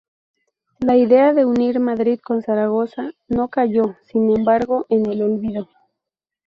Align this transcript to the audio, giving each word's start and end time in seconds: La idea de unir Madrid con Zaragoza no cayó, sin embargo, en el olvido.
La 0.79 0.95
idea 0.97 1.31
de 1.31 1.45
unir 1.45 1.79
Madrid 1.79 2.19
con 2.23 2.41
Zaragoza 2.41 3.11
no 3.27 3.49
cayó, 3.49 3.97
sin 4.11 4.35
embargo, 4.35 4.87
en 4.89 5.05
el 5.05 5.21
olvido. 5.21 5.69